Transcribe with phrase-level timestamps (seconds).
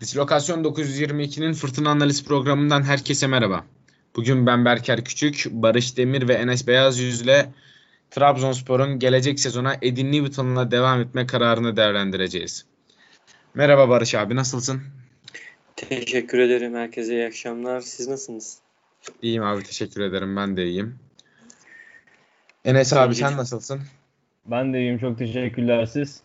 [0.00, 3.64] Dislokasyon 922'nin Fırtına Analiz programından herkese merhaba.
[4.16, 7.46] Bugün ben Berker Küçük, Barış Demir ve Enes Beyaz Yüz'le
[8.10, 12.66] Trabzonspor'un gelecek sezona Edin Newton'la devam etme kararını değerlendireceğiz.
[13.54, 14.82] Merhaba Barış abi, nasılsın?
[15.76, 16.74] Teşekkür ederim.
[16.74, 17.80] Herkese iyi akşamlar.
[17.80, 18.58] Siz nasılsınız?
[19.22, 20.36] İyiyim abi, teşekkür ederim.
[20.36, 20.98] Ben de iyiyim.
[22.64, 23.80] Enes abi sen nasılsın?
[24.46, 24.98] Ben de iyiyim.
[24.98, 26.20] Çok teşekkürler siz.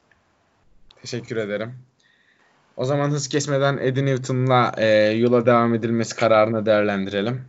[1.02, 1.89] Teşekkür ederim.
[2.80, 7.42] O zaman hız kesmeden Eddie Newton'la e, yola devam edilmesi kararını değerlendirelim.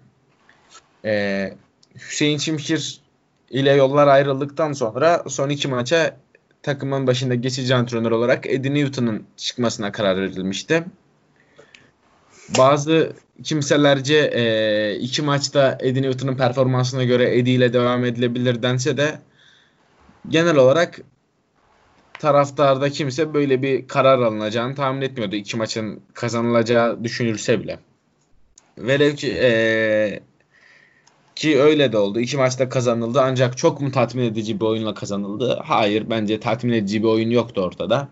[1.04, 1.54] E,
[1.94, 3.00] Hüseyin Çimşir
[3.50, 6.16] ile yollar ayrıldıktan sonra son iki maça
[6.62, 10.84] takımın başında geçici antrenör olarak Eddie Newton'un çıkmasına karar verilmişti.
[12.58, 19.18] Bazı kimselerce e, iki maçta Eddie Newton'un performansına göre Eddie ile devam edilebilir dense de
[20.28, 21.00] genel olarak
[22.20, 25.36] taraftarda kimse böyle bir karar alınacağını tahmin etmiyordu.
[25.36, 27.78] İki maçın kazanılacağı düşünülse bile.
[28.78, 30.20] Velev ki ee,
[31.36, 32.20] ki öyle de oldu.
[32.20, 35.60] İki maçta kazanıldı ancak çok mu tatmin edici bir oyunla kazanıldı?
[35.64, 38.08] Hayır bence tatmin edici bir oyun yoktu ortada.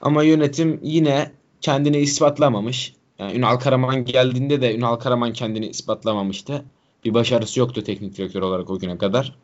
[0.00, 2.94] Ama yönetim yine kendini ispatlamamış.
[3.18, 6.64] Yani Ünal Karaman geldiğinde de Ünal Karaman kendini ispatlamamıştı.
[7.04, 9.34] Bir başarısı yoktu teknik direktör olarak o güne kadar.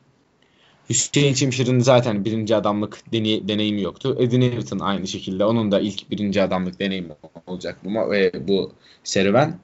[0.90, 4.16] Hüseyin Çimşir'in zaten birinci adamlık deney, deneyimi yoktu.
[4.20, 5.44] Eddie Newton aynı şekilde.
[5.44, 7.12] Onun da ilk birinci adamlık deneyimi
[7.46, 8.72] olacak bu, ve bu
[9.04, 9.58] serüven.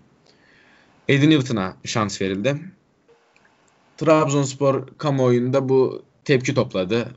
[1.08, 2.56] Eddie Newton'a şans verildi.
[3.96, 7.08] Trabzonspor kamuoyunda bu tepki topladı.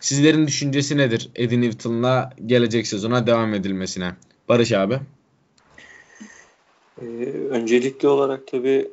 [0.00, 4.14] Sizlerin düşüncesi nedir Eddie Newton'la gelecek sezona devam edilmesine?
[4.48, 4.98] Barış abi.
[7.02, 7.04] Ee,
[7.50, 8.90] öncelikli olarak tabii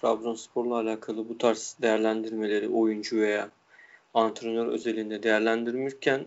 [0.00, 3.50] Trabzonspor'la alakalı bu tarz değerlendirmeleri oyuncu veya
[4.14, 6.18] antrenör özelinde değerlendirmişken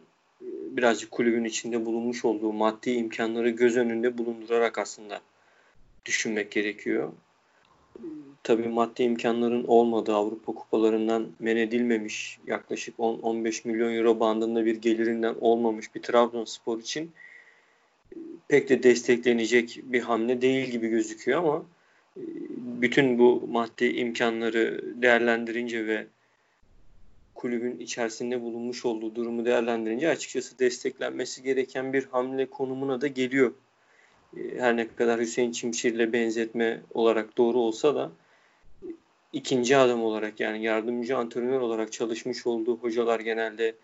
[0.41, 5.21] e, birazcık kulübün içinde bulunmuş olduğu maddi imkanları göz önünde bulundurarak aslında
[6.05, 7.13] düşünmek gerekiyor.
[7.95, 8.03] E,
[8.43, 15.35] tabii maddi imkanların olmadığı Avrupa kupalarından men edilmemiş yaklaşık 10-15 milyon euro bandında bir gelirinden
[15.41, 17.11] olmamış bir Trabzonspor için
[18.11, 18.17] e,
[18.47, 21.65] pek de desteklenecek bir hamle değil gibi gözüküyor ama
[22.81, 26.07] bütün bu maddi imkanları değerlendirince ve
[27.35, 33.53] kulübün içerisinde bulunmuş olduğu durumu değerlendirince açıkçası desteklenmesi gereken bir hamle konumuna da geliyor.
[34.37, 38.11] Ee, her ne kadar Hüseyin Çimşir'le benzetme olarak doğru olsa da
[39.33, 43.75] ikinci adam olarak yani yardımcı antrenör olarak çalışmış olduğu hocalar genelde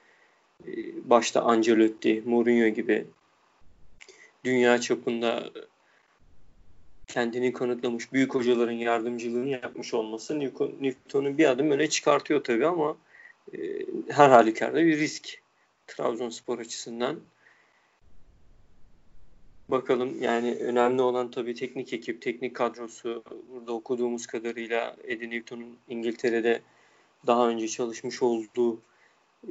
[0.68, 0.72] e,
[1.10, 3.06] başta Ancelotti, Mourinho gibi
[4.44, 5.50] dünya çapında
[7.08, 10.40] kendini kanıtlamış büyük hocaların yardımcılığını yapmış olması
[10.80, 12.98] Newton'u bir adım öne çıkartıyor tabii ama
[13.54, 13.58] e,
[14.10, 15.42] her halükarda bir risk
[15.88, 17.20] Trabzonspor açısından.
[19.70, 23.24] Bakalım yani önemli olan tabii teknik ekip, teknik kadrosu.
[23.50, 26.62] Burada okuduğumuz kadarıyla Eddie Newton'un İngiltere'de
[27.28, 28.82] daha önce çalışmış olduğu
[29.44, 29.50] e,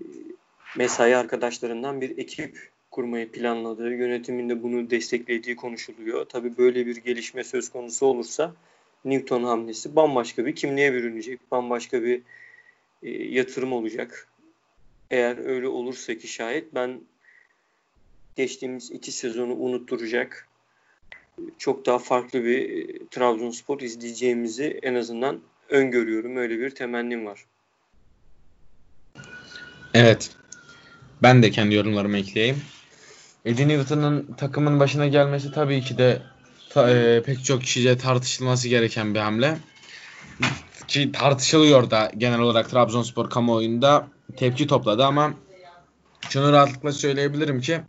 [0.77, 6.25] mesai arkadaşlarından bir ekip kurmayı planladığı, yönetiminde bunu desteklediği konuşuluyor.
[6.25, 8.55] Tabi böyle bir gelişme söz konusu olursa
[9.05, 12.23] Newton hamlesi bambaşka bir kimliğe bürünecek, bambaşka bir
[13.03, 14.29] e, yatırım olacak.
[15.11, 17.01] Eğer öyle olursa ki şayet ben
[18.37, 20.49] geçtiğimiz iki sezonu unutturacak
[21.59, 26.37] çok daha farklı bir e, Trabzonspor izleyeceğimizi en azından öngörüyorum.
[26.37, 27.45] Öyle bir temennim var.
[29.95, 30.31] Evet.
[31.23, 32.63] Ben de kendi yorumlarımı ekleyeyim.
[33.45, 36.23] Eddie Newton'un takımın başına gelmesi tabii ki de
[36.71, 39.59] ta, e, pek çok kişice tartışılması gereken bir hamle.
[40.89, 45.35] Ki tartışılıyor da genel olarak Trabzonspor kamuoyunda tepki topladı ama
[46.29, 47.81] şunu rahatlıkla söyleyebilirim ki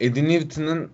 [0.00, 0.90] Eddie Newton'un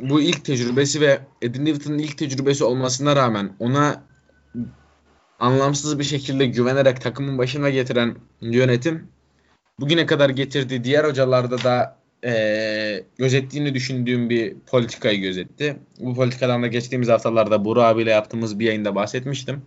[0.00, 4.02] bu ilk tecrübesi ve Eddie Newton'un ilk tecrübesi olmasına rağmen ona
[5.38, 9.08] anlamsız bir şekilde güvenerek takımın başına getiren yönetim
[9.80, 15.76] bugüne kadar getirdiği diğer hocalarda da e, gözettiğini düşündüğüm bir politikayı gözetti.
[16.00, 19.62] Bu politikadan da geçtiğimiz haftalarda Burak abiyle yaptığımız bir yayında bahsetmiştim.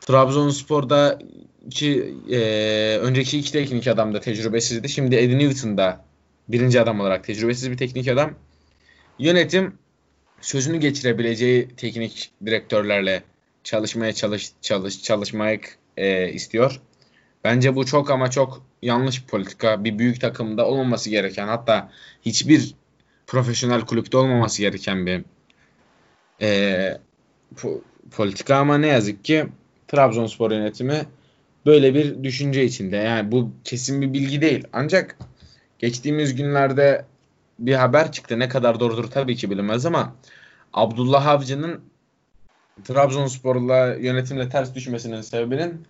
[0.00, 1.18] Trabzonspor'da
[1.70, 2.38] ki e,
[3.00, 4.88] önceki iki teknik adam da tecrübesizdi.
[4.88, 6.04] Şimdi Eddie Newton da
[6.48, 8.34] birinci adam olarak tecrübesiz bir teknik adam.
[9.18, 9.78] Yönetim
[10.40, 13.22] sözünü geçirebileceği teknik direktörlerle
[13.64, 16.80] çalışmaya çalış çalış çalışmak e, istiyor.
[17.44, 19.84] Bence bu çok ama çok yanlış bir politika.
[19.84, 21.90] Bir büyük takımda olmaması gereken hatta
[22.22, 22.74] hiçbir
[23.26, 25.24] profesyonel kulüpte olmaması gereken bir
[26.40, 26.98] e,
[27.56, 29.46] po- politika ama ne yazık ki
[29.88, 31.06] Trabzonspor yönetimi
[31.66, 32.96] böyle bir düşünce içinde.
[32.96, 34.64] Yani bu kesin bir bilgi değil.
[34.72, 35.16] Ancak
[35.78, 37.04] geçtiğimiz günlerde
[37.58, 38.38] bir haber çıktı.
[38.38, 40.14] Ne kadar doğrudur tabii ki bilinmez ama
[40.72, 41.80] Abdullah Avcı'nın
[42.84, 45.86] Trabzonspor'la yönetimle ters düşmesinin sebebinin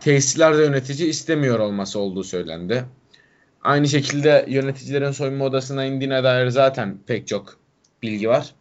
[0.00, 2.84] tesislerde yönetici istemiyor olması olduğu söylendi.
[3.62, 7.58] Aynı şekilde yöneticilerin soyunma odasına indiğine dair zaten pek çok
[8.02, 8.54] bilgi var.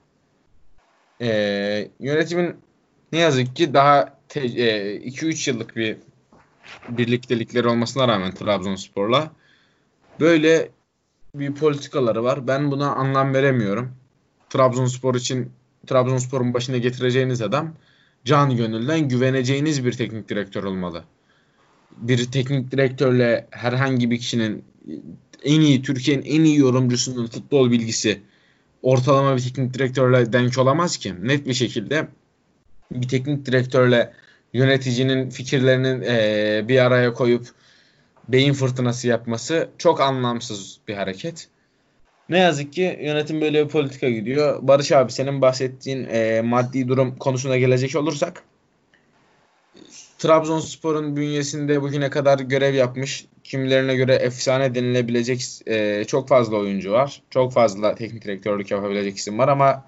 [1.22, 2.56] Ee, yönetimin
[3.12, 5.98] ne yazık ki daha 2-3 e, yıllık bir
[6.89, 9.31] birliktelikleri olmasına rağmen Trabzonspor'la
[10.19, 10.69] böyle
[11.36, 12.48] bir politikaları var.
[12.48, 13.95] Ben buna anlam veremiyorum.
[14.50, 15.51] Trabzonspor için
[15.88, 17.74] Trabzonspor'un başına getireceğiniz adam
[18.25, 21.04] can gönülden güveneceğiniz bir teknik direktör olmalı.
[21.97, 24.63] Bir teknik direktörle herhangi bir kişinin
[25.43, 28.21] en iyi Türkiye'nin en iyi yorumcusunun futbol bilgisi
[28.81, 31.13] ortalama bir teknik direktörle denk olamaz ki.
[31.21, 32.07] Net bir şekilde
[32.91, 34.13] bir teknik direktörle
[34.53, 37.47] yöneticinin fikirlerini e, bir araya koyup
[38.27, 41.47] beyin fırtınası yapması çok anlamsız bir hareket.
[42.29, 44.59] Ne yazık ki yönetim böyle bir politika gidiyor.
[44.61, 48.44] Barış abi senin bahsettiğin e, maddi durum konusuna gelecek olursak
[50.21, 57.21] Trabzonspor'un bünyesinde bugüne kadar görev yapmış, kimilerine göre efsane denilebilecek e, çok fazla oyuncu var.
[57.29, 59.85] Çok fazla teknik direktörlük yapabilecek isim var ama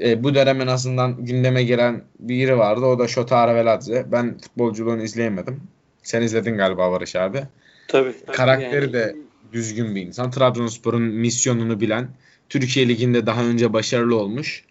[0.00, 2.86] e, bu dönem en azından gündeme gelen biri vardı.
[2.86, 4.06] O da Shotaro Veladze.
[4.12, 5.60] Ben futbolculuğunu izleyemedim.
[6.02, 7.42] Sen izledin galiba Barış abi.
[7.88, 8.12] Tabii.
[8.26, 8.92] tabii Karakteri yani.
[8.92, 9.16] de
[9.52, 10.30] düzgün bir insan.
[10.30, 12.08] Trabzonspor'un misyonunu bilen,
[12.48, 14.64] Türkiye Ligi'nde daha önce başarılı olmuş,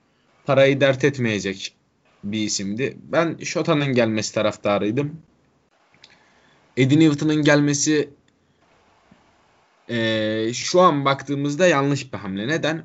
[0.45, 1.75] parayı dert etmeyecek
[2.31, 2.97] bir isimdi.
[3.03, 5.21] Ben Shota'nın gelmesi taraftarıydım.
[6.77, 8.09] Eddie Newton'ın gelmesi
[9.89, 12.47] e, şu an baktığımızda yanlış bir hamle.
[12.47, 12.83] Neden?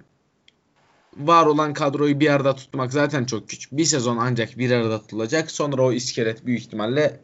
[1.16, 3.72] Var olan kadroyu bir arada tutmak zaten çok güç.
[3.72, 5.50] Bir sezon ancak bir arada tutulacak.
[5.50, 7.20] Sonra o iskelet büyük ihtimalle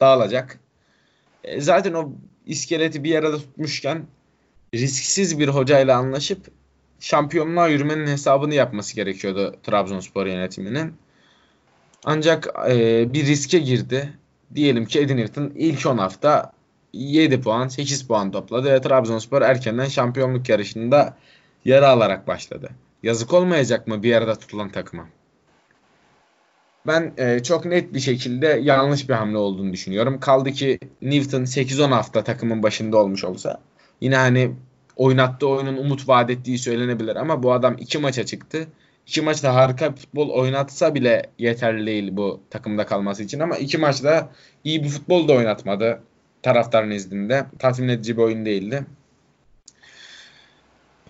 [0.00, 0.60] dağılacak.
[1.44, 2.12] E, zaten o
[2.46, 4.06] iskeleti bir arada tutmuşken
[4.74, 6.50] risksiz bir hocayla anlaşıp
[7.00, 10.94] şampiyonluğa yürümenin hesabını yapması gerekiyordu Trabzonspor yönetiminin.
[12.04, 14.12] Ancak e, bir riske girdi.
[14.54, 16.52] Diyelim ki Edinburgh'ın ilk 10 hafta
[16.92, 21.16] 7 puan, 8 puan topladı ve Trabzonspor erkenden şampiyonluk yarışında
[21.64, 22.70] yara alarak başladı.
[23.02, 25.06] Yazık olmayacak mı bir arada tutulan takıma?
[26.86, 30.20] Ben e, çok net bir şekilde yanlış bir hamle olduğunu düşünüyorum.
[30.20, 33.60] Kaldı ki Newton 8-10 hafta takımın başında olmuş olsa
[34.00, 34.54] yine hani
[34.96, 38.66] oynattığı oyunun umut vaat ettiği söylenebilir ama bu adam iki maça çıktı.
[39.08, 44.30] İki maçta harika futbol oynatsa bile yeterli değil bu takımda kalması için ama iki maçta
[44.64, 46.00] iyi bir futbol da oynatmadı
[46.42, 47.46] taraftarın izninde.
[47.58, 48.86] Tatmin edici bir oyun değildi.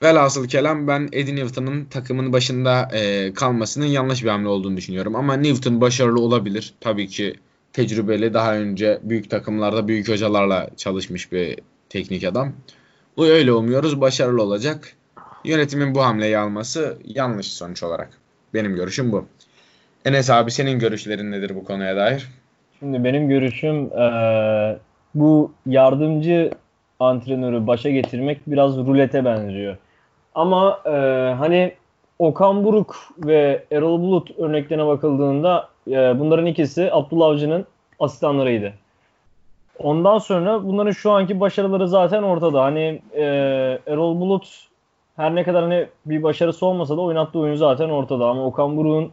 [0.03, 5.17] Velhasıl kelam ben Eddie Newton'un takımın başında e, kalmasının yanlış bir hamle olduğunu düşünüyorum.
[5.17, 6.75] Ama Newton başarılı olabilir.
[6.81, 7.35] Tabii ki
[7.73, 11.59] tecrübeli daha önce büyük takımlarda büyük hocalarla çalışmış bir
[11.89, 12.53] teknik adam.
[13.17, 14.98] Bu öyle umuyoruz başarılı olacak.
[15.49, 18.11] Yönetimin bu hamleyi alması yanlış sonuç olarak.
[18.55, 19.27] Benim görüşüm bu.
[20.05, 22.29] Enes abi senin görüşlerin nedir bu konuya dair?
[22.79, 24.79] Şimdi benim görüşüm e,
[25.15, 26.51] bu yardımcı
[27.01, 29.77] antrenörü başa getirmek biraz rulete benziyor.
[30.35, 30.91] Ama e,
[31.39, 31.75] hani
[32.19, 37.67] Okan Buruk ve Erol Bulut örneklerine bakıldığında e, bunların ikisi Abdullah Avcı'nın
[38.01, 38.73] asistanlarıydı.
[39.79, 42.63] Ondan sonra bunların şu anki başarıları zaten ortada.
[42.63, 43.25] Hani e,
[43.87, 44.68] Erol Bulut
[45.19, 48.29] her ne kadar hani bir başarısı olmasa da oynattığı oyun zaten ortada.
[48.29, 49.13] Ama Okan Buruk'un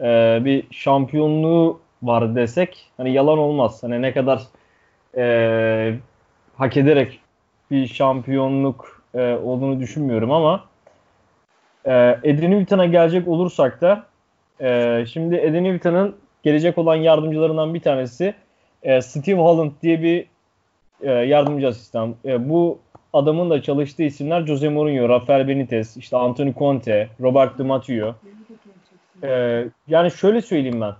[0.00, 3.82] e, bir şampiyonluğu var desek hani yalan olmaz.
[3.82, 4.42] Hani ne kadar
[5.16, 5.94] e,
[6.56, 7.20] hak ederek
[7.70, 10.64] bir şampiyonluk e, olduğunu düşünmüyorum ama
[11.84, 14.04] e, Newton'a gelecek olursak da
[14.60, 18.34] e, şimdi Newton'ın gelecek olan yardımcılarından bir tanesi
[18.82, 20.26] e, Steve Holland diye bir
[21.00, 22.14] e, yardımcı asistan.
[22.24, 22.78] E, bu
[23.14, 28.14] adamın da çalıştığı isimler Jose Mourinho, Rafael Benitez, işte Antonio Conte, Robert Di Matteo.
[29.22, 30.94] E, yani şöyle söyleyeyim ben.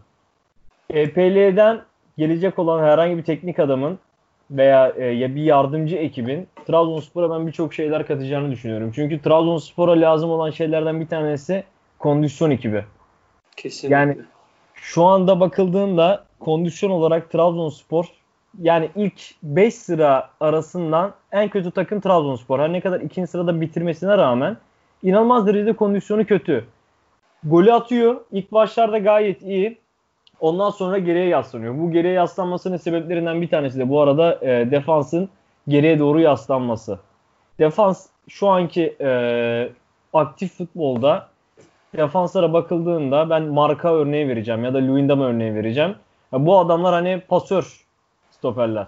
[0.90, 1.80] EPL'den
[2.18, 3.98] gelecek olan herhangi bir teknik adamın
[4.50, 8.92] veya e, ya bir yardımcı ekibin Trabzonspor'a ben birçok şeyler katacağını düşünüyorum.
[8.94, 11.64] Çünkü Trabzonspor'a lazım olan şeylerden bir tanesi
[11.98, 12.84] kondisyon ekibi.
[13.56, 13.96] Kesinlikle.
[13.96, 14.16] Yani
[14.74, 18.06] şu anda bakıldığında kondisyon olarak Trabzonspor
[18.62, 22.60] yani ilk 5 sıra arasından en kötü takım Trabzonspor.
[22.60, 24.56] Her ne kadar ikinci sırada bitirmesine rağmen
[25.02, 26.64] inanılmaz derecede kondisyonu kötü.
[27.44, 28.20] Golü atıyor.
[28.32, 29.78] İlk başlarda gayet iyi.
[30.40, 31.78] Ondan sonra geriye yaslanıyor.
[31.78, 35.28] Bu geriye yaslanmasının sebeplerinden bir tanesi de bu arada e, defansın
[35.68, 36.98] geriye doğru yaslanması.
[37.58, 39.68] Defans şu anki e,
[40.12, 41.28] aktif futbolda
[41.96, 45.94] defanslara bakıldığında ben marka örneği vereceğim ya da Luyendam örneği vereceğim.
[46.32, 47.83] Ya bu adamlar hani pasör
[48.44, 48.86] stoperler.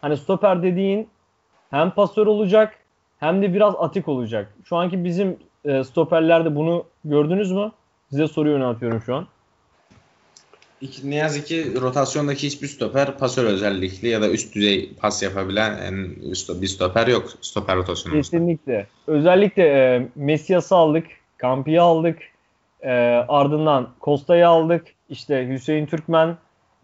[0.00, 1.08] Hani stoper dediğin
[1.70, 2.78] hem pasör olacak
[3.20, 4.54] hem de biraz atik olacak.
[4.64, 7.72] Şu anki bizim e, stoperlerde bunu gördünüz mü?
[8.10, 9.26] Size soru yöneltiyorum şu an.
[11.04, 15.94] Ne yazık ki rotasyondaki hiçbir stoper pasör özellikli ya da üst düzey pas yapabilen en
[16.30, 18.30] üst, bir stoper yok stoper rotasyonumuzda.
[18.30, 18.86] Kesinlikle.
[19.06, 21.06] Özellikle e, Messias'ı aldık,
[21.42, 22.18] Campi'yi aldık,
[22.82, 22.90] e,
[23.28, 26.36] ardından Costa'yı aldık, işte Hüseyin Türkmen,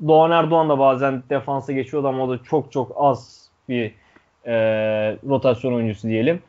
[0.06, 3.92] Doğan Erdoğan da bazen defansa geçiyordu ama o da çok çok az bir
[4.46, 4.54] e,
[5.28, 6.42] rotasyon oyuncusu diyelim.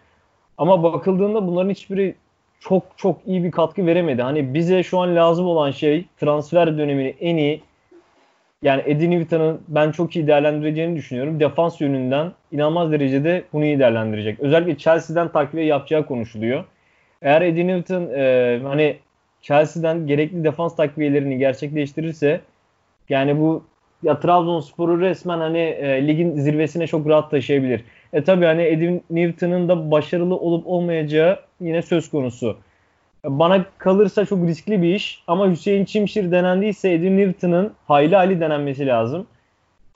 [0.58, 2.16] Ama bakıldığında bunların hiçbiri
[2.60, 4.22] çok çok iyi bir katkı veremedi.
[4.22, 7.62] Hani bize şu an lazım olan şey transfer dönemini en iyi
[8.62, 11.40] yani Eddie Newton'ın ben çok iyi değerlendireceğini düşünüyorum.
[11.40, 14.40] Defans yönünden inanılmaz derecede bunu iyi değerlendirecek.
[14.40, 16.64] Özellikle Chelsea'den takviye yapacağı konuşuluyor.
[17.22, 18.98] Eğer Eddie Newton e, hani
[19.42, 22.42] Chelsea'den gerekli defans takviyelerini gerçekleştirirse
[23.10, 23.64] yani bu
[24.04, 27.84] ya Trabzonspor'u resmen hani e, ligin zirvesine çok rahat taşıyabilir.
[28.14, 32.58] E tabi hani Eddie Newton'ın da başarılı olup olmayacağı yine söz konusu.
[33.26, 38.88] Bana kalırsa çok riskli bir iş ama Hüseyin Çimşir denendiyse Eddie Newton'ın hayli hayli denenmesi
[38.88, 39.28] lazım.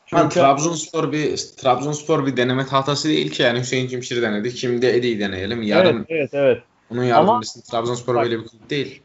[0.05, 0.22] Çünkü...
[0.22, 4.51] Yani Trabzonspor bir Trabzonspor bir deneme tahtası değil ki yani Hüseyin Çimşir denedi.
[4.51, 5.62] Şimdi Eddie'yi deneyelim.
[5.62, 6.63] Yarın evet, evet, evet.
[6.91, 9.01] Onun yardımcısı Trabzonspor böyle bir kulüp değil.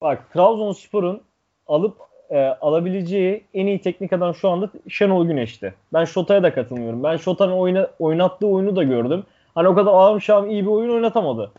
[0.00, 1.20] Bak Trabzonspor'un
[1.66, 1.96] alıp
[2.30, 5.74] e, alabileceği en iyi teknik adam şu anda Şenol Güneş'ti.
[5.92, 7.02] Ben Şota'ya da katılmıyorum.
[7.02, 9.22] Ben Şota'nın oyna, oynattığı oyunu da gördüm.
[9.54, 11.50] Hani o kadar ağam şam iyi bir oyun oynatamadı.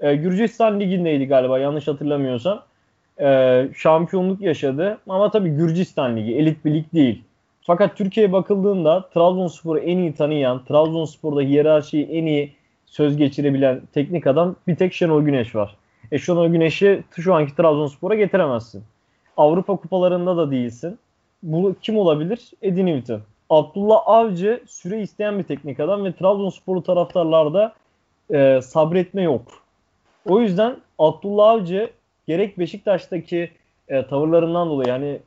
[0.00, 2.62] E, Gürcistan Ligi'ndeydi galiba yanlış hatırlamıyorsam.
[3.20, 4.98] E, şampiyonluk yaşadı.
[5.08, 7.22] Ama tabii Gürcistan Ligi elit bir lig değil.
[7.62, 12.52] Fakat Türkiye'ye bakıldığında Trabzonspor'u en iyi tanıyan, Trabzonspor'da hiyerarşiyi en iyi
[12.86, 15.76] söz geçirebilen teknik adam bir tek Şenol Güneş var.
[16.12, 18.84] E Şenol Güneş'i şu anki Trabzonspor'a getiremezsin.
[19.38, 20.98] Avrupa kupalarında da değilsin.
[21.42, 22.50] Bu kim olabilir?
[22.62, 23.20] Eddie Newton.
[23.50, 27.74] Abdullah Avcı süre isteyen bir teknik adam ve Trabzonsporlu taraftarlarda
[28.30, 29.42] e, sabretme yok.
[30.26, 31.90] O yüzden Abdullah Avcı
[32.26, 33.50] gerek Beşiktaş'taki
[33.88, 35.18] e, tavırlarından dolayı hani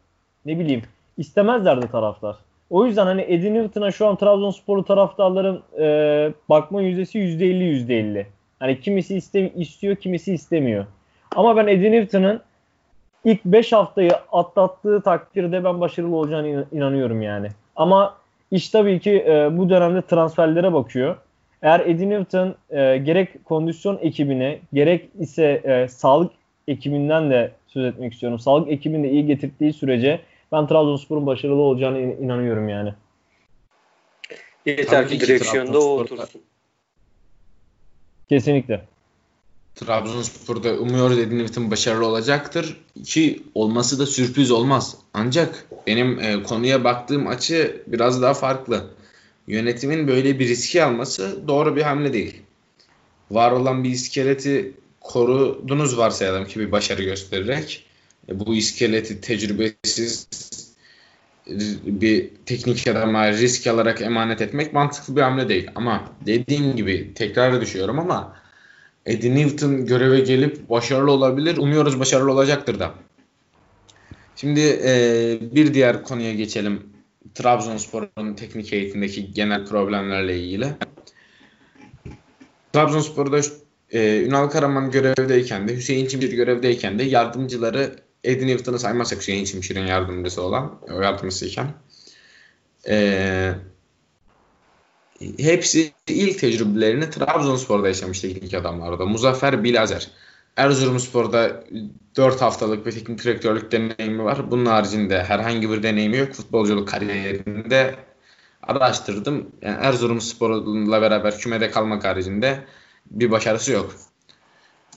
[0.45, 0.81] ne bileyim
[1.17, 2.35] istemezlerdi taraftar.
[2.69, 8.25] O yüzden hani Eddie Newton'a şu an Trabzonsporlu taraftarların e, bakma yüzdesi %50 %50.
[8.59, 10.85] Hani kimisi iste, istiyor kimisi istemiyor.
[11.35, 12.41] Ama ben Eddie Newton'ın
[13.25, 17.47] ilk 5 haftayı atlattığı takdirde ben başarılı olacağını inanıyorum yani.
[17.75, 18.17] Ama
[18.51, 21.17] iş tabii ki e, bu dönemde transferlere bakıyor.
[21.61, 26.31] Eğer Eddie Newton e, gerek kondisyon ekibine gerek ise e, sağlık
[26.67, 28.39] ekibinden de söz etmek istiyorum.
[28.39, 32.93] Sağlık ekibini de iyi getirdiği sürece ben Trabzonspor'un başarılı olacağını inanıyorum yani.
[34.65, 36.41] Yeter ki direksiyonda o otursun.
[38.29, 38.81] Kesinlikle.
[39.75, 42.77] Trabzonspor'da umuyoruz Edin Newton başarılı olacaktır.
[43.05, 44.95] Ki olması da sürpriz olmaz.
[45.13, 48.89] Ancak benim e, konuya baktığım açı biraz daha farklı.
[49.47, 52.41] Yönetimin böyle bir riski alması doğru bir hamle değil.
[53.31, 57.85] Var olan bir iskeleti korudunuz varsayalım ki bir başarı göstererek.
[58.29, 60.27] E, bu iskeleti tecrübesiz
[61.85, 65.67] bir teknik adama risk alarak emanet etmek mantıklı bir hamle değil.
[65.75, 68.40] Ama dediğim gibi tekrar düşüyorum ama
[69.05, 71.57] Eddie Newton göreve gelip başarılı olabilir.
[71.57, 72.93] Umuyoruz başarılı olacaktır da.
[74.35, 76.83] Şimdi e, bir diğer konuya geçelim.
[77.35, 80.67] Trabzonspor'un teknik eğitimdeki genel problemlerle ilgili.
[82.73, 83.39] Trabzonspor'da
[83.91, 89.85] e, Ünal Karaman görevdeyken de Hüseyin Çimşir görevdeyken de yardımcıları Eddie Newton'u saymazsak Hüseyin Çimşir'in
[89.85, 91.73] yardımcısı olan, o yardımcısıyken
[92.89, 93.53] e,
[95.37, 99.05] hepsi ilk tecrübelerini Trabzonspor'da yaşamış teknik adamlarda.
[99.05, 100.07] Muzaffer Bilazer.
[100.57, 101.63] Erzurumspor'da
[102.15, 104.51] 4 haftalık bir teknik direktörlük deneyimi var.
[104.51, 106.33] Bunun haricinde herhangi bir deneyimi yok.
[106.33, 107.95] Futbolculuk kariyerinde
[108.63, 109.51] araştırdım.
[109.61, 112.59] Yani Erzurumspor'la beraber kümede kalmak haricinde
[113.11, 113.95] bir başarısı yok.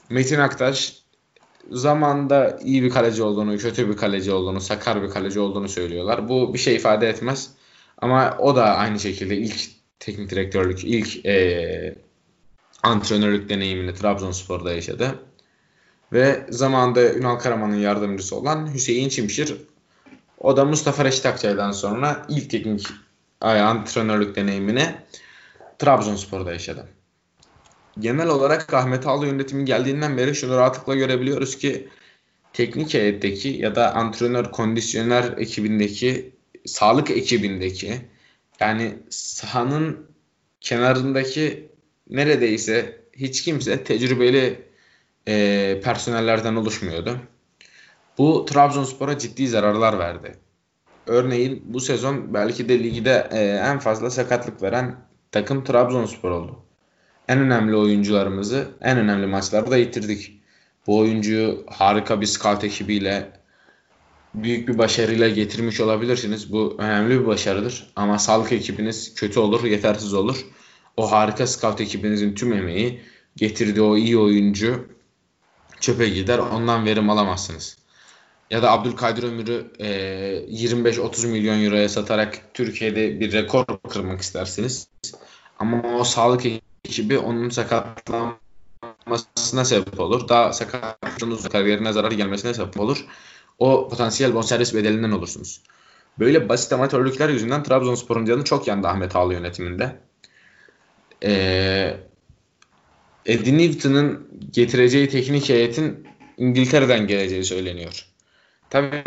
[0.09, 0.95] Metin Aktaş
[1.71, 6.29] zamanda iyi bir kaleci olduğunu, kötü bir kaleci olduğunu, sakar bir kaleci olduğunu söylüyorlar.
[6.29, 7.51] Bu bir şey ifade etmez.
[7.97, 9.55] Ama o da aynı şekilde ilk
[9.99, 11.95] teknik direktörlük, ilk e,
[12.83, 15.19] antrenörlük deneyimini Trabzonspor'da yaşadı.
[16.13, 19.55] Ve zamanda Ünal Karaman'ın yardımcısı olan Hüseyin Çimşir
[20.37, 22.87] o da Mustafa Reşit Akçay'dan sonra ilk teknik
[23.41, 24.95] antrenörlük deneyimini
[25.79, 26.87] Trabzonspor'da yaşadı.
[27.99, 31.89] Genel olarak Ahmet Ağlı yönetimi geldiğinden beri şunu rahatlıkla görebiliyoruz ki
[32.53, 36.31] teknik heyetteki ya da antrenör kondisyoner ekibindeki
[36.65, 38.01] sağlık ekibindeki
[38.59, 40.07] yani sahanın
[40.61, 41.71] kenarındaki
[42.09, 44.65] neredeyse hiç kimse tecrübeli
[45.27, 47.17] e, personellerden oluşmuyordu.
[48.17, 50.35] Bu Trabzonspor'a ciddi zararlar verdi.
[51.07, 54.95] Örneğin bu sezon belki de ligde e, en fazla sakatlık veren
[55.31, 56.65] takım Trabzonspor oldu.
[57.27, 60.41] en önemli oyuncularımızı en önemli maçlarda yitirdik.
[60.87, 63.31] Bu oyuncuyu harika bir scout ekibiyle
[64.43, 66.51] büyük bir başarıyla getirmiş olabilirsiniz.
[66.51, 67.91] Bu önemli bir başarıdır.
[67.95, 70.45] Ama sağlık ekibiniz kötü olur, yetersiz olur.
[70.97, 73.01] O harika scout ekibinizin tüm emeği,
[73.35, 74.87] getirdiği o iyi oyuncu
[75.79, 76.39] çöpe gider.
[76.39, 77.77] Ondan verim alamazsınız.
[78.51, 79.87] Ya da Abdülkadir Ömür'ü e,
[80.49, 84.87] 25-30 milyon euroya satarak Türkiye'de bir rekor kırmak istersiniz.
[85.59, 86.45] Ama o sağlık
[86.85, 90.27] ekibi onun sakatlanmasına sebep olur.
[90.27, 93.05] Daha sakatlıkların kariyerine zarar gelmesine sebep olur.
[93.59, 95.61] O potansiyel bonservis bedelinden olursunuz.
[96.19, 99.95] Böyle basit amatörlükler yüzünden Trabzonspor'un canı çok yandı Ahmet Ağlı yönetiminde.
[101.23, 101.97] Ee,
[103.25, 106.07] Eddie Newton'ın getireceği teknik heyetin
[106.37, 108.05] İngiltere'den geleceği söyleniyor.
[108.69, 109.03] Tabii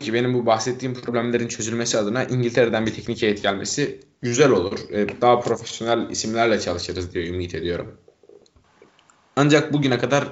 [0.00, 4.78] ki benim bu bahsettiğim problemlerin çözülmesi adına İngiltere'den bir teknik heyet gelmesi güzel olur.
[4.92, 7.98] Ee, daha profesyonel isimlerle çalışırız diye ümit ediyorum.
[9.36, 10.24] Ancak bugüne kadar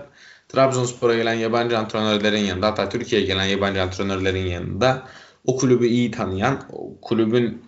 [0.52, 5.02] Trabzonspor'a gelen yabancı antrenörlerin yanında hatta Türkiye'ye gelen yabancı antrenörlerin yanında
[5.46, 7.62] o kulübü iyi tanıyan, o kulübün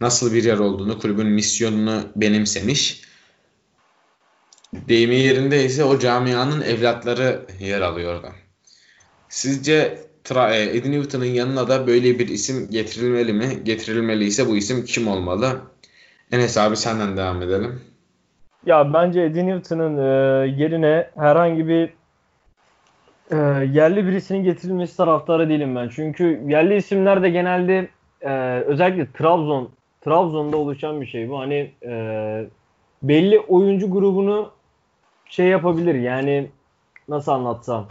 [0.00, 3.02] nasıl bir yer olduğunu, kulübün misyonunu benimsemiş.
[4.74, 8.32] Deyimi yerinde ise o camianın evlatları yer alıyor orada.
[9.28, 13.64] Sizce Tra e, Eddie Newton'ın yanına da böyle bir isim getirilmeli mi?
[13.64, 15.60] Getirilmeliyse bu isim kim olmalı?
[16.32, 17.80] Enes abi senden devam edelim.
[18.66, 20.02] Ya bence Eddie Newton'ın e,
[20.62, 21.97] yerine herhangi bir
[23.30, 23.36] e,
[23.72, 25.88] yerli birisinin getirilmesi taraftarı değilim ben.
[25.88, 27.88] Çünkü yerli isimler de genelde
[28.20, 29.68] e, özellikle Trabzon
[30.00, 31.38] Trabzon'da oluşan bir şey bu.
[31.38, 32.44] Hani e,
[33.02, 34.50] belli oyuncu grubunu
[35.26, 36.48] şey yapabilir yani
[37.08, 37.86] nasıl anlatsam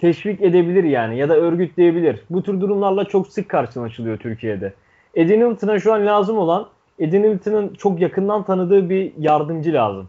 [0.00, 2.20] teşvik edebilir yani ya da örgütleyebilir.
[2.30, 4.72] Bu tür durumlarla çok sık karşılaşılıyor Türkiye'de.
[5.14, 6.68] Eddie Newton'a şu an lazım olan
[6.98, 10.08] Eddie Newton'ın çok yakından tanıdığı bir yardımcı lazım.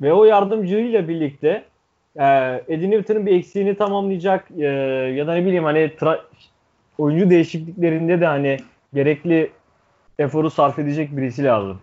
[0.00, 1.64] Ve o yardımcıyla birlikte
[2.16, 2.24] e,
[2.68, 4.64] Eddie Newton'ın bir eksiğini tamamlayacak e,
[5.16, 6.20] ya da ne bileyim hani tra-
[6.98, 8.56] oyuncu değişikliklerinde de hani
[8.94, 9.50] gerekli
[10.18, 11.80] eforu sarf edecek birisi lazım.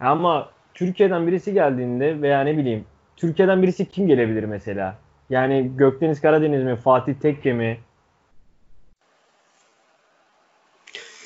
[0.00, 2.84] Ama Türkiye'den birisi geldiğinde veya ne bileyim
[3.16, 4.98] Türkiye'den birisi kim gelebilir mesela?
[5.30, 6.76] Yani Gökdeniz Karadeniz mi?
[6.76, 7.78] Fatih Tekke mi?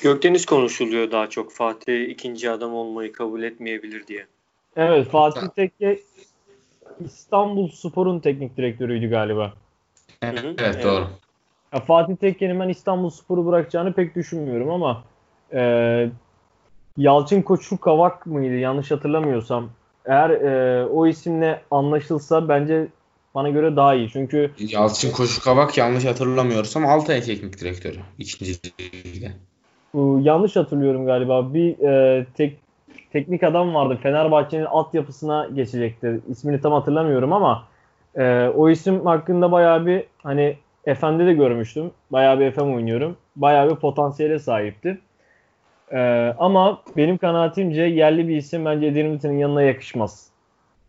[0.03, 1.51] Gökdeniz konuşuluyor daha çok.
[1.51, 4.25] Fatih ikinci adam olmayı kabul etmeyebilir diye.
[4.75, 5.99] Evet Fatih Tekke
[6.99, 9.53] İstanbul Spor'un teknik direktörüydü galiba.
[10.21, 11.07] Evet, evet doğru.
[11.73, 15.03] Ya Fatih Tekke'nin ben İstanbul Spor'u bırakacağını pek düşünmüyorum ama
[15.53, 16.09] e,
[16.97, 19.69] Yalçın Koçu Kavak mıydı yanlış hatırlamıyorsam
[20.05, 22.87] eğer e, o isimle anlaşılsa bence
[23.35, 24.09] bana göre daha iyi.
[24.09, 29.31] Çünkü Yalçın Koçu Kavak yanlış hatırlamıyorsam Altay teknik direktörü ikinci ligde.
[30.29, 31.53] yanlış hatırlıyorum galiba.
[31.53, 32.64] Bir e, tek
[33.15, 33.99] teknik adam vardı.
[34.03, 36.19] Fenerbahçe'nin altyapısına geçecekti.
[36.29, 37.63] İsmini tam hatırlamıyorum ama
[38.15, 41.91] e, o isim hakkında bayağı bir hani FM'de de görmüştüm.
[42.11, 43.17] Bayağı bir FM oynuyorum.
[43.35, 44.97] Bayağı bir potansiyele sahipti.
[45.91, 45.99] E,
[46.39, 50.29] ama benim kanaatimce yerli bir isim bence Edinburgh'ın yanına yakışmaz.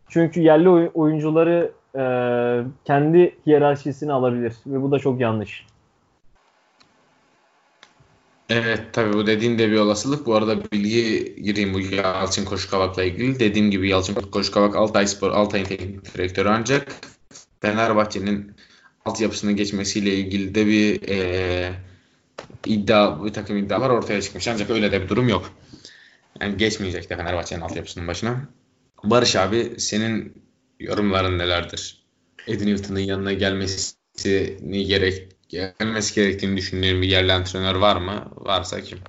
[0.09, 2.03] Çünkü yerli oy- oyuncuları e,
[2.85, 5.65] kendi hiyerarşisini alabilir ve bu da çok yanlış.
[8.49, 10.25] Evet tabii bu dediğin de bir olasılık.
[10.25, 13.39] Bu arada bilgi gireyim bu Yalçın Koşkavak'la ilgili.
[13.39, 16.87] Dediğim gibi Yalçın Koşkavak Altay Spor, Altay'ın teknik direktörü ancak
[17.61, 18.51] Fenerbahçe'nin
[19.05, 21.73] altyapısına geçmesiyle ilgili de bir e,
[22.65, 24.47] iddia, bir takım iddialar ortaya çıkmış.
[24.47, 25.51] Ancak öyle de bir durum yok.
[26.41, 28.49] Yani geçmeyecek de Fenerbahçe'nin altyapısının başına.
[29.03, 30.43] Barış abi senin
[30.79, 32.03] yorumların nelerdir?
[32.47, 38.31] Eddie Newton'ın yanına gelmesini gerek gelmesi gerektiğini düşündüğün bir yerli antrenör var mı?
[38.35, 38.99] Varsa kim?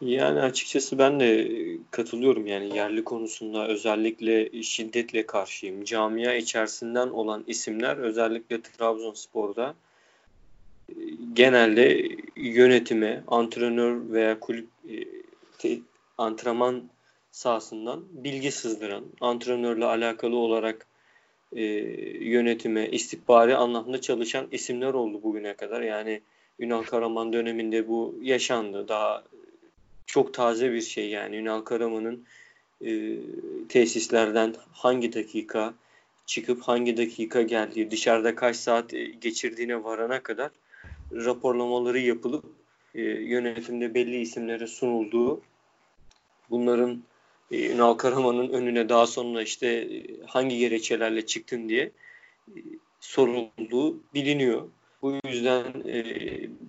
[0.00, 1.50] Yani açıkçası ben de
[1.90, 5.84] katılıyorum yani yerli konusunda özellikle şiddetle karşıyım.
[5.84, 9.74] Camia içerisinden olan isimler özellikle Trabzonspor'da
[10.88, 10.94] e,
[11.32, 14.68] genelde yönetime, antrenör veya kulüp
[15.64, 15.78] e,
[16.18, 16.82] antrenman
[17.32, 20.86] sahasından bilgi sızdıran, antrenörle alakalı olarak
[21.56, 21.62] e,
[22.24, 25.80] yönetime, istihbari anlamda çalışan isimler oldu bugüne kadar.
[25.80, 26.20] Yani
[26.58, 28.88] Ünal Karaman döneminde bu yaşandı.
[28.88, 29.24] Daha
[30.06, 32.24] çok taze bir şey yani Ünal Karaman'ın
[32.84, 33.16] e,
[33.68, 35.74] tesislerden hangi dakika
[36.26, 40.50] çıkıp hangi dakika geldiği, dışarıda kaç saat e, geçirdiğine varana kadar
[41.12, 42.44] raporlamaları yapılıp
[42.94, 45.40] e, yönetimde belli isimlere sunulduğu
[46.50, 47.02] bunların
[47.52, 51.90] Ünal Karaman'ın önüne daha sonra işte e, hangi gerekçelerle çıktın diye
[52.48, 52.58] e,
[53.00, 54.68] sorulduğu biliniyor.
[55.02, 56.04] Bu yüzden e,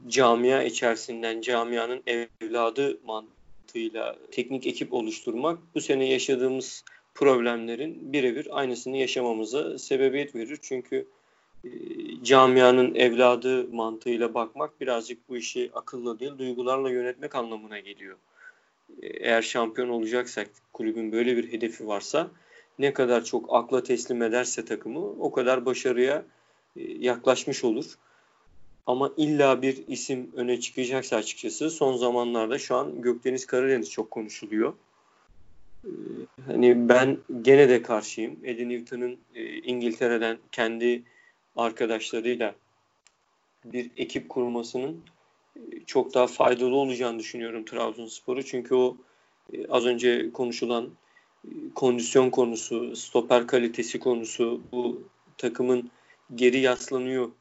[0.07, 6.83] camia içerisinden camianın evladı mantığıyla teknik ekip oluşturmak bu sene yaşadığımız
[7.15, 10.59] problemlerin birebir aynısını yaşamamıza sebebiyet verir.
[10.61, 11.07] Çünkü
[11.63, 11.69] e,
[12.23, 18.17] camianın evladı mantığıyla bakmak birazcık bu işi akılla değil duygularla yönetmek anlamına geliyor.
[19.01, 22.31] Eğer şampiyon olacaksak kulübün böyle bir hedefi varsa
[22.79, 26.25] ne kadar çok akla teslim ederse takımı o kadar başarıya
[26.75, 27.85] e, yaklaşmış olur.
[28.85, 34.73] Ama illa bir isim öne çıkacaksa açıkçası son zamanlarda şu an Gökdeniz Karadeniz çok konuşuluyor.
[35.85, 35.89] Ee,
[36.45, 38.37] hani ben gene de karşıyım.
[38.43, 41.03] Eddie Newton'un e, İngiltere'den kendi
[41.55, 42.55] arkadaşlarıyla
[43.65, 45.03] bir ekip kurmasının
[45.85, 48.43] çok daha faydalı olacağını düşünüyorum Trabzonspor'u.
[48.43, 48.97] Çünkü o
[49.53, 50.89] e, az önce konuşulan
[51.75, 55.03] kondisyon konusu, stoper kalitesi konusu, bu
[55.37, 55.91] takımın
[56.35, 57.31] geri yaslanıyor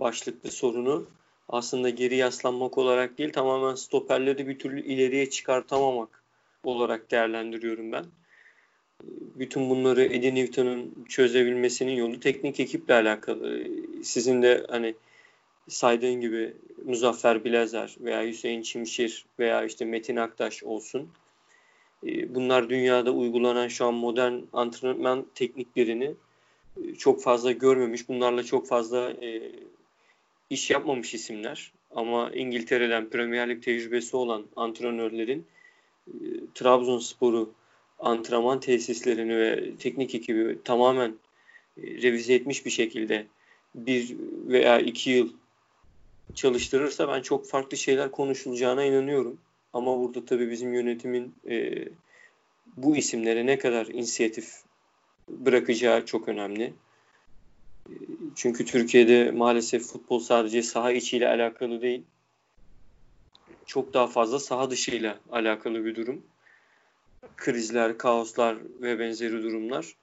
[0.00, 1.06] başlıklı sorunu
[1.48, 6.22] aslında geri yaslanmak olarak değil tamamen stoperleri bir türlü ileriye çıkartamamak
[6.64, 8.04] olarak değerlendiriyorum ben.
[9.34, 13.64] Bütün bunları Eddie Newton'un çözebilmesinin yolu teknik ekiple alakalı.
[14.02, 14.94] Sizin de hani
[15.70, 21.08] saydığın gibi Muzaffer Bilazer veya Hüseyin Çimşir veya işte Metin Aktaş olsun.
[22.28, 26.14] Bunlar dünyada uygulanan şu an modern antrenman tekniklerini
[26.98, 28.08] çok fazla görmemiş.
[28.08, 29.12] Bunlarla çok fazla
[30.50, 35.46] iş yapmamış isimler ama İngiltere'den Premier Lig tecrübesi olan antrenörlerin
[36.08, 36.12] e,
[36.54, 37.52] Trabzonspor'u
[37.98, 41.14] antrenman tesislerini ve teknik ekibi tamamen
[41.76, 43.26] e, revize etmiş bir şekilde
[43.74, 45.32] bir veya iki yıl
[46.34, 49.38] çalıştırırsa ben çok farklı şeyler konuşulacağına inanıyorum.
[49.72, 51.84] Ama burada tabii bizim yönetimin e,
[52.76, 54.54] bu isimlere ne kadar inisiyatif
[55.28, 56.72] bırakacağı çok önemli.
[58.34, 62.02] Çünkü Türkiye'de maalesef futbol sadece saha içiyle alakalı değil.
[63.66, 66.22] Çok daha fazla saha dışıyla alakalı bir durum.
[67.36, 69.94] Krizler, kaoslar ve benzeri durumlar.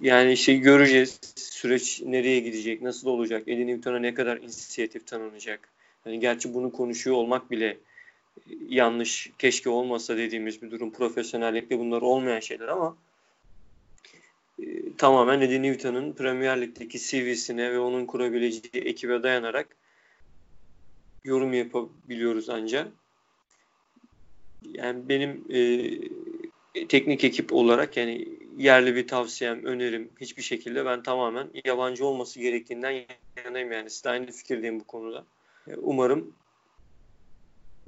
[0.00, 1.20] Yani şey göreceğiz.
[1.36, 5.68] Süreç nereye gidecek, nasıl olacak, Eddie Newton'a ne kadar inisiyatif tanınacak.
[6.06, 7.78] Yani gerçi bunu konuşuyor olmak bile
[8.68, 10.92] yanlış, keşke olmasa dediğimiz bir durum.
[10.92, 12.96] Profesyonellikle bunlar olmayan şeyler ama
[14.98, 19.76] tamamen Eddie Newton'un Premier Lig'deki CV'sine ve onun kurabileceği ekibe dayanarak
[21.24, 22.88] yorum yapabiliyoruz ancak.
[24.72, 31.50] Yani benim e, teknik ekip olarak yani yerli bir tavsiyem, önerim hiçbir şekilde ben tamamen
[31.64, 33.04] yabancı olması gerektiğinden
[33.44, 33.90] yanayım yani.
[33.90, 35.24] Siz de aynı fikirdeyim bu konuda.
[35.68, 36.32] E, umarım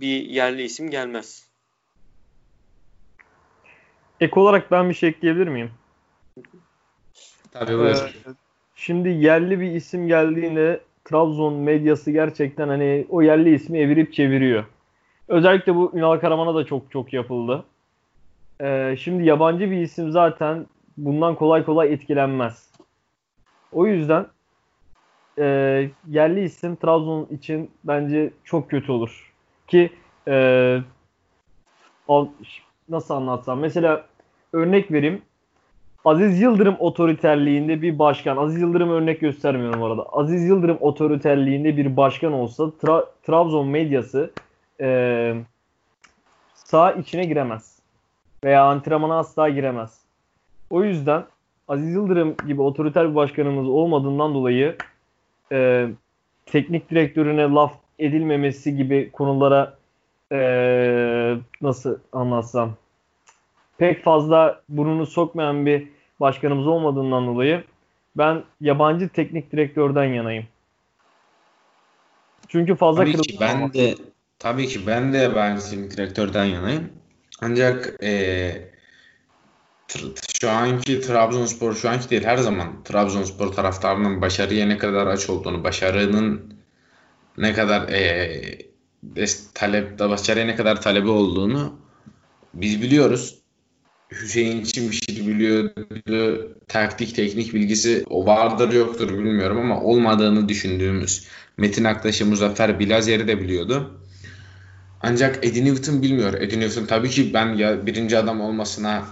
[0.01, 1.49] bir yerli isim gelmez.
[4.21, 5.71] Ek olarak ben bir şey ekleyebilir miyim?
[7.51, 8.25] Tabii buyur.
[8.27, 8.31] Ee,
[8.75, 14.65] şimdi yerli bir isim geldiğinde Trabzon medyası gerçekten hani o yerli ismi evirip çeviriyor.
[15.29, 17.65] Özellikle bu Ünal Karaman'a da çok çok yapıldı.
[18.63, 22.73] Ee, şimdi yabancı bir isim zaten bundan kolay kolay etkilenmez.
[23.73, 24.27] O yüzden
[25.39, 25.45] e,
[26.09, 29.33] yerli isim Trabzon için bence çok kötü olur.
[29.67, 29.93] Ki
[30.29, 30.79] e,
[32.89, 34.07] nasıl anlatsam mesela
[34.53, 35.23] örnek vereyim
[36.05, 40.03] Aziz Yıldırım otoriterliğinde bir başkan, Aziz Yıldırım örnek göstermiyorum orada.
[40.03, 44.31] Aziz Yıldırım otoriterliğinde bir başkan olsa Tra- Trabzon medyası
[44.81, 45.35] e,
[46.55, 47.72] sağ içine giremez.
[48.45, 49.99] Veya antrenmana asla giremez.
[50.71, 51.25] O yüzden
[51.69, 54.77] Aziz Yıldırım gibi otoriter bir başkanımız olmadığından dolayı
[55.53, 55.89] e,
[56.47, 59.77] teknik direktörüne laf edilmemesi gibi konulara
[60.33, 62.75] e, nasıl anlatsam
[63.79, 65.89] pek fazla burnunu sokmayan bir
[66.21, 67.65] başkanımız olmadığından dolayı
[68.17, 70.47] ben yabancı teknik direktörden yanayım.
[72.49, 73.95] Çünkü fazla tabii ki ben de
[74.39, 77.02] tabii ki ben de yabancı teknik direktörden yanayım.
[77.45, 78.73] Ancak e,
[80.41, 85.65] şu anki Trabzonspor şu anki değil her zaman Trabzonspor taraftarının başarıya ne kadar aç olduğunu,
[85.65, 86.55] başarının
[87.39, 88.59] ne kadar e,
[89.55, 91.79] talep, başarıya ne kadar talebi olduğunu
[92.55, 93.39] biz biliyoruz.
[94.11, 96.59] Hüseyin Çimşir biliyordu.
[96.69, 101.27] Taktik, teknik bilgisi o vardır yoktur bilmiyorum ama olmadığını düşündüğümüz
[101.57, 104.01] Metin Aktaş'ı Muzaffer Bilazer'i de biliyordu.
[105.03, 106.35] Ancak Eddie Newton bilmiyor.
[106.35, 109.07] Eddie Newton tabii ki ben ya birinci adam olmasına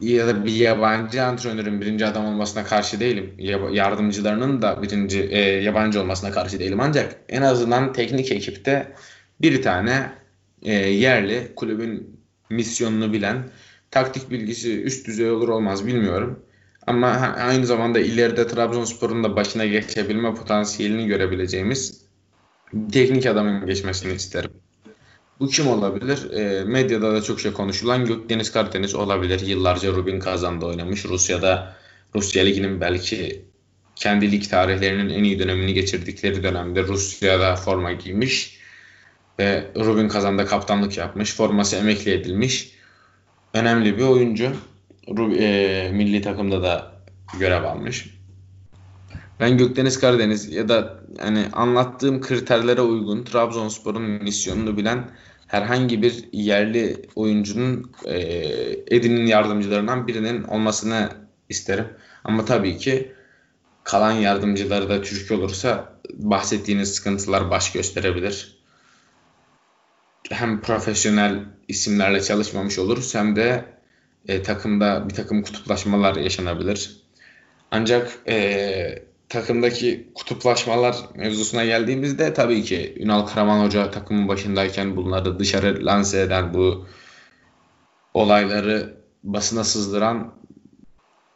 [0.00, 3.34] ya da bir yabancı antrenörün birinci adam olmasına karşı değilim.
[3.72, 6.80] Yardımcılarının da birinci e, yabancı olmasına karşı değilim.
[6.80, 8.92] Ancak en azından teknik ekipte
[9.40, 10.12] bir tane
[10.62, 13.44] e, yerli kulübün misyonunu bilen
[13.90, 16.42] taktik bilgisi üst düzey olur olmaz bilmiyorum.
[16.86, 22.04] Ama aynı zamanda ileride Trabzonspor'un da başına geçebilme potansiyelini görebileceğimiz
[22.92, 24.50] teknik adamın geçmesini isterim.
[25.40, 26.30] Bu kim olabilir?
[26.30, 29.40] E, medyada da çok şey konuşulan Gökdeniz Karadeniz olabilir.
[29.40, 31.04] Yıllarca Rubin Kazan'da oynamış.
[31.04, 31.76] Rusya'da
[32.14, 33.44] Rusya Ligi'nin belki
[33.96, 38.58] kendi lig tarihlerinin en iyi dönemini geçirdikleri dönemde Rusya'da forma giymiş
[39.38, 41.34] ve Rubin Kazan'da kaptanlık yapmış.
[41.34, 42.70] Forması emekli edilmiş.
[43.54, 44.52] Önemli bir oyuncu.
[45.38, 46.92] E, milli takımda da
[47.40, 48.06] görev almış.
[49.40, 55.10] Ben Gökdeniz Karadeniz ya da yani anlattığım kriterlere uygun Trabzonspor'un misyonunu bilen
[55.46, 58.16] herhangi bir yerli oyuncunun e,
[58.86, 61.08] Edin'in yardımcılarından birinin olmasını
[61.48, 61.86] isterim.
[62.24, 63.12] Ama tabii ki
[63.84, 68.58] kalan yardımcıları da Türk olursa bahsettiğiniz sıkıntılar baş gösterebilir.
[70.30, 73.64] Hem profesyonel isimlerle çalışmamış oluruz hem de
[74.28, 76.96] e, takımda bir takım kutuplaşmalar yaşanabilir.
[77.70, 85.86] Ancak e, takımdaki kutuplaşmalar mevzusuna geldiğimizde tabii ki Ünal Karaman Hoca takımın başındayken bunları dışarı
[85.86, 86.86] lanse eden bu
[88.14, 90.34] olayları basına sızdıran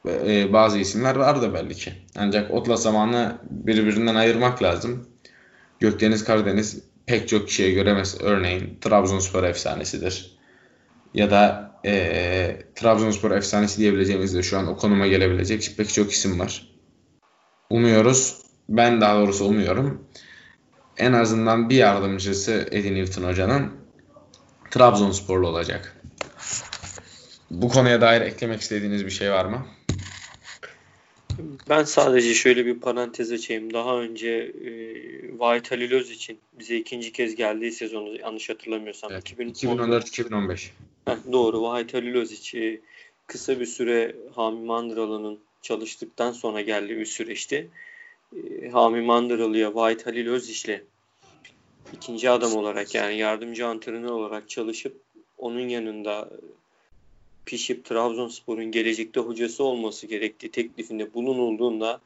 [0.07, 1.93] e, bazı isimler vardı belli ki.
[2.17, 5.09] Ancak Otla zamanı birbirinden ayırmak lazım.
[5.81, 8.17] Gökdeniz Karadeniz pek çok kişiye göremez.
[8.21, 10.39] Örneğin Trabzonspor efsanesidir.
[11.15, 16.41] Ya da e, Trabzonspor efsanesi diyebileceğimiz de şu an o konuma gelebilecek pek çok isim
[16.41, 16.78] var.
[17.71, 18.43] Umuyoruz.
[18.69, 20.05] Ben daha doğrusu umuyorum.
[20.97, 23.73] En azından bir yardımcısı Eddie Newton Hoca'nın
[24.71, 26.03] Trabzonsporlu olacak.
[27.51, 29.67] Bu konuya dair eklemek istediğiniz bir şey var mı?
[31.69, 33.73] Ben sadece şöyle bir parantez açayım.
[33.73, 34.71] Daha önce e,
[35.39, 39.13] Vahit Halil için bize ikinci kez geldiği sezonu yanlış hatırlamıyorsam.
[39.13, 40.69] Evet, 2014-2015.
[41.33, 41.63] doğru.
[41.63, 42.81] Vahit Halil e,
[43.27, 47.71] kısa bir süre Hami Mandıralı'nın çalıştıktan sonra geldiği bir süreçti.
[48.37, 50.83] E, Hami Mandıralı'ya Vahit Halil Öziş'le
[51.93, 55.01] ikinci adam olarak yani yardımcı antrenör olarak çalışıp
[55.39, 56.31] onun yanında
[57.47, 62.01] pişip Trabzonspor'un gelecekte hocası olması gerektiği teklifinde bulunulduğunda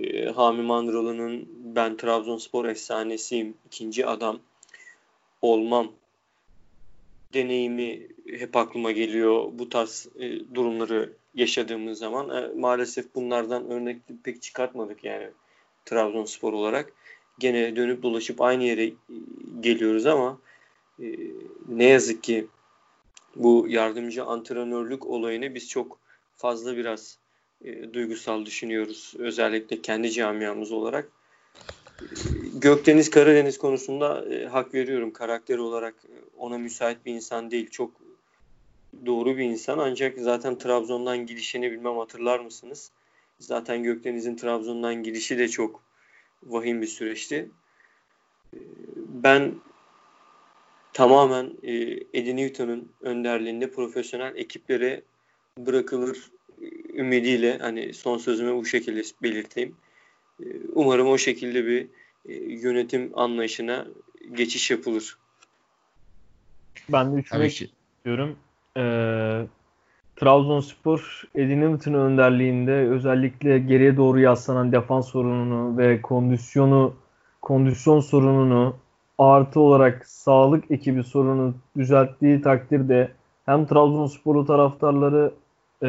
[0.00, 4.38] e, Hami Mandralı'nın ben Trabzonspor efsanesiyim, ikinci adam
[5.42, 5.92] olmam
[7.34, 12.30] deneyimi hep aklıma geliyor bu tarz e, durumları yaşadığımız zaman.
[12.30, 15.28] E, maalesef bunlardan örnek pek çıkartmadık yani
[15.84, 16.92] Trabzonspor olarak.
[17.38, 18.94] Gene dönüp dolaşıp aynı yere e,
[19.60, 20.38] geliyoruz ama
[21.02, 21.06] e,
[21.68, 22.46] ne yazık ki
[23.36, 25.98] bu yardımcı antrenörlük olayını biz çok
[26.36, 27.18] fazla biraz
[27.64, 29.14] e, duygusal düşünüyoruz.
[29.18, 31.08] Özellikle kendi camiamız olarak.
[32.02, 32.04] E,
[32.54, 35.12] Gökdeniz Karadeniz konusunda e, hak veriyorum.
[35.12, 37.70] Karakter olarak e, ona müsait bir insan değil.
[37.70, 37.90] Çok
[39.06, 39.78] doğru bir insan.
[39.78, 42.90] Ancak zaten Trabzon'dan gidişini bilmem hatırlar mısınız?
[43.38, 45.82] Zaten Gökdeniz'in Trabzon'dan gidişi de çok
[46.42, 47.50] vahim bir süreçti.
[48.54, 48.58] E,
[49.06, 49.54] ben
[50.92, 51.72] tamamen e,
[52.12, 55.02] Eddie Newton'un önderliğinde profesyonel ekiplere
[55.58, 56.30] bırakılır
[56.62, 56.66] e,
[56.98, 59.76] ümidiyle hani son sözümü bu şekilde belirteyim.
[60.40, 61.86] E, umarım o şekilde bir
[62.28, 63.86] e, yönetim anlayışına
[64.32, 65.18] geçiş yapılır.
[66.88, 68.38] Ben de üçüne istiyorum.
[68.76, 69.46] Ee,
[70.16, 76.94] Trabzonspor Eddie Newton önderliğinde özellikle geriye doğru yaslanan defans sorununu ve kondisyonu
[77.42, 78.76] kondisyon sorununu
[79.18, 83.10] artı olarak sağlık ekibi sorunu düzelttiği takdirde
[83.46, 85.32] hem Trabzonsporlu taraftarları
[85.82, 85.88] e,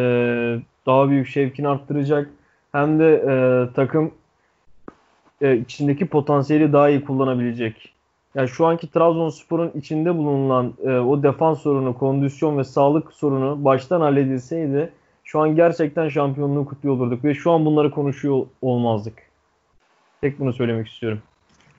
[0.86, 2.30] daha büyük şevkini arttıracak
[2.72, 3.34] hem de e,
[3.74, 4.12] takım
[5.42, 7.94] e, içindeki potansiyeli daha iyi kullanabilecek.
[8.39, 14.02] Yani şu anki Trabzonspor'un içinde bulunan e, o defans sorunu, kondisyon ve sağlık sorunu baştan
[14.02, 19.13] halledilseydi şu an gerçekten şampiyonluğu kutluyor olurduk ve şu an bunları konuşuyor olmazdık.
[20.21, 21.21] Tek bunu söylemek istiyorum.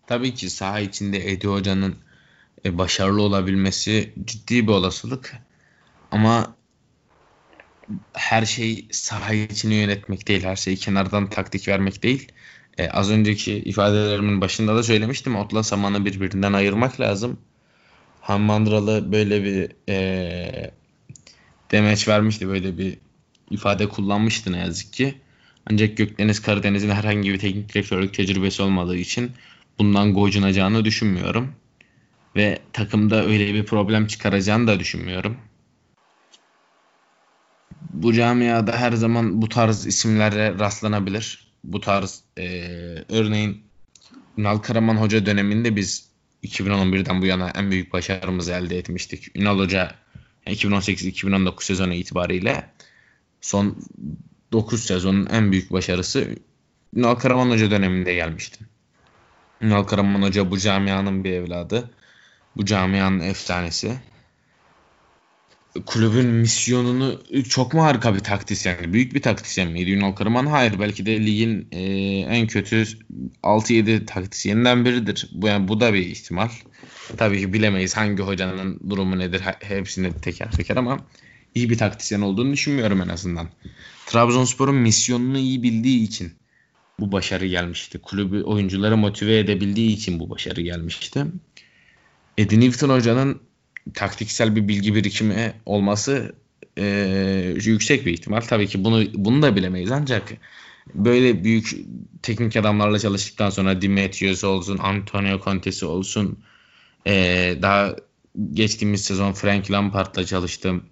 [0.07, 1.95] Tabii ki saha içinde Edi Hoca'nın
[2.65, 5.37] e, başarılı olabilmesi ciddi bir olasılık.
[6.11, 6.55] Ama
[8.13, 10.45] her şey saha içini yönetmek değil.
[10.45, 12.33] Her şeyi kenardan taktik vermek değil.
[12.81, 15.37] E, az önceki ifadelerimin başında da söylemiştim.
[15.37, 17.39] Otla samanı birbirinden ayırmak lazım.
[18.21, 20.71] Hammandralı böyle bir e,
[21.71, 22.49] demeç vermişti.
[22.49, 22.99] Böyle bir
[23.51, 25.15] ifade kullanmıştı ne yazık ki.
[25.71, 29.31] Ancak Gökdeniz Karadeniz'in herhangi bir teknik direktörlük tecrübesi olmadığı için
[29.79, 31.55] bundan gocunacağını düşünmüyorum.
[32.37, 35.37] Ve takımda öyle bir problem çıkaracağını da düşünmüyorum.
[37.81, 41.50] Bu camiada her zaman bu tarz isimlere rastlanabilir.
[41.65, 42.47] Bu tarz e,
[43.09, 43.63] örneğin
[44.39, 46.11] Ünal Karaman Hoca döneminde biz
[46.45, 49.37] 2011'den bu yana en büyük başarımızı elde etmiştik.
[49.37, 49.95] Ünal Hoca
[50.47, 52.71] 2018-2019 sezonu itibariyle
[53.41, 53.77] son
[54.53, 56.37] 9 sezonun en büyük başarısı
[56.97, 58.65] Ünal Karaman Hoca döneminde gelmişti.
[59.61, 61.91] Ünal Karaman Hoca bu camianın bir evladı.
[62.57, 63.99] Bu camianın efsanesi.
[65.87, 68.93] Kulübün misyonunu çok mu harika bir taktisyen?
[68.93, 70.47] Büyük bir taktisyen miydi Ünal Karaman?
[70.47, 70.81] Hayır.
[70.81, 71.83] Belki de ligin e,
[72.21, 72.85] en kötü
[73.43, 75.29] 6-7 taktisyeninden biridir.
[75.33, 76.49] Bu, yani bu da bir ihtimal.
[77.17, 81.07] Tabii ki bilemeyiz hangi hocanın durumu nedir hepsini teker teker ama
[81.55, 83.49] iyi bir taktisyen olduğunu düşünmüyorum en azından.
[84.07, 86.33] Trabzonspor'un misyonunu iyi bildiği için
[87.01, 87.99] bu başarı gelmişti.
[87.99, 91.25] Kulübü oyuncuları motive edebildiği için bu başarı gelmişti.
[92.39, 93.50] Eddie Newton hocanın
[93.95, 96.35] taktiksel bir bilgi birikimi olması
[96.79, 98.41] e, yüksek bir ihtimal.
[98.41, 100.33] Tabii ki bunu bunu da bilemeyiz ancak
[100.95, 101.77] böyle büyük
[102.23, 106.39] teknik adamlarla çalıştıktan sonra Dimitrios olsun, Antonio Conte'si olsun,
[107.07, 107.13] e,
[107.63, 107.97] daha
[108.53, 110.85] geçtiğimiz sezon Frank Lampard'la çalıştım.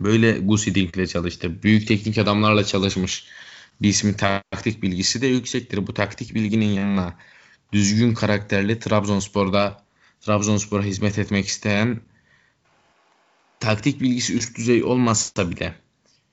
[0.00, 1.62] Böyle Gusi Dink'le çalıştı.
[1.62, 3.24] Büyük teknik adamlarla çalışmış
[3.82, 5.86] bir ismin taktik bilgisi de yüksektir.
[5.86, 7.14] Bu taktik bilginin yanına
[7.72, 9.82] düzgün karakterli Trabzonspor'da
[10.20, 12.00] Trabzonspor'a hizmet etmek isteyen
[13.64, 15.74] taktik bilgisi üst düzey olmazsa bile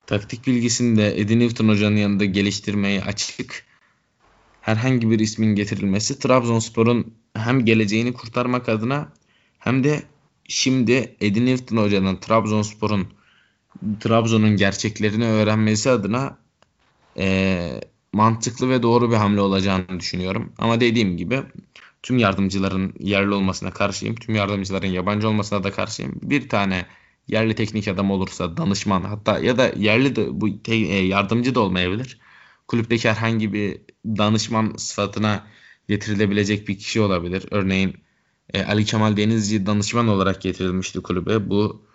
[0.08, 3.66] taktik bilgisini de Eddie Newton hocanın yanında geliştirmeye açık
[4.62, 9.14] herhangi bir ismin getirilmesi Trabzonspor'un hem geleceğini kurtarmak adına
[9.60, 10.04] hem de
[10.48, 13.08] şimdi Eddie Newton hocanın Trabzonspor'un
[14.00, 16.38] Trabzon'un gerçeklerini öğrenmesi adına
[17.18, 17.82] e,
[18.14, 20.54] mantıklı ve doğru bir hamle olacağını düşünüyorum.
[20.58, 21.44] Ama dediğim gibi
[22.04, 24.16] tüm yardımcıların yerli olmasına karşıyım.
[24.16, 26.20] Tüm yardımcıların yabancı olmasına da karşıyım.
[26.22, 26.86] Bir tane
[27.32, 31.60] yerli teknik adam olursa danışman hatta ya da yerli de bu te, e, yardımcı da
[31.60, 32.20] olmayabilir.
[32.68, 35.48] Kulüpteki herhangi bir danışman sıfatına
[35.88, 37.46] getirilebilecek bir kişi olabilir.
[37.52, 37.96] Örneğin
[38.54, 41.50] e, Ali Kemal Denizci danışman olarak getirilmişti kulübe.
[41.50, 41.86] Bu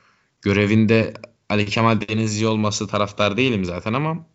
[0.43, 1.15] görevinde
[1.49, 4.27] Ali Kemal Denizci olması taraftar değilim zaten ama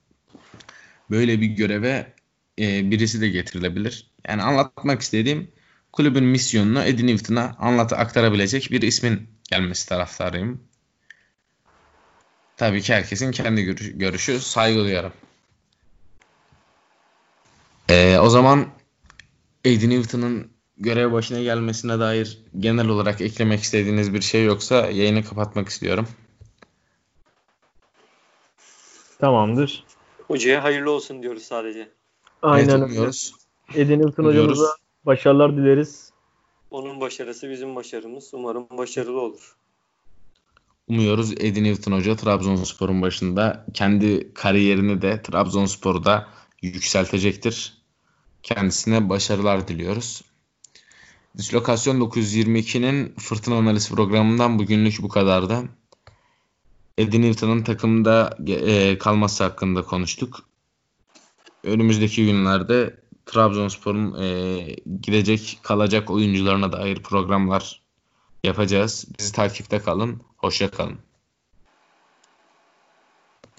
[1.09, 2.13] böyle bir göreve
[2.59, 4.11] e, birisi de getirilebilir.
[4.27, 5.51] Yani anlatmak istediğim
[5.91, 10.70] kulübün misyonunu Eddie Newton'a anlat aktarabilecek bir ismin gelmesi taraftarıyım.
[12.61, 15.13] Tabii ki herkesin kendi görüşü, görüşü saygı duyarım.
[17.89, 18.67] Ee, o zaman
[19.65, 25.69] Eddie Newton'un görev başına gelmesine dair genel olarak eklemek istediğiniz bir şey yoksa yayını kapatmak
[25.69, 26.07] istiyorum.
[29.19, 29.85] Tamamdır.
[30.27, 31.91] Hocaya hayırlı olsun diyoruz sadece.
[32.41, 33.09] Aynen öyle.
[33.75, 36.11] Eddie Newton hocamıza başarılar dileriz.
[36.71, 38.33] Onun başarısı bizim başarımız.
[38.33, 39.60] Umarım başarılı olur.
[40.91, 46.27] Umuyoruz Eddie Newton Hoca Trabzonspor'un başında kendi kariyerini de Trabzonspor'da
[46.61, 47.77] yükseltecektir.
[48.43, 50.21] Kendisine başarılar diliyoruz.
[51.37, 55.63] Dislokasyon 922'nin fırtına analiz programından bugünlük bu kadardı.
[56.97, 60.49] Eddie Newton'un takımda e, kalması hakkında konuştuk.
[61.63, 64.59] Önümüzdeki günlerde Trabzonspor'un e,
[65.01, 67.81] gidecek kalacak oyuncularına dair programlar
[68.43, 69.05] yapacağız.
[69.19, 70.21] Bizi takipte kalın.
[70.41, 71.10] Hoşça kalın.